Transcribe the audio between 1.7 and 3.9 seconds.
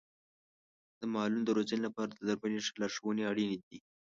لپاره د درملنې ښه لارښونې اړین دي.